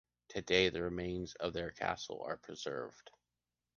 [0.29, 3.11] Today, the remains of their castle are preserved.